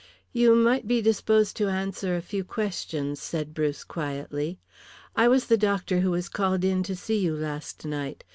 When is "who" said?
5.99-6.09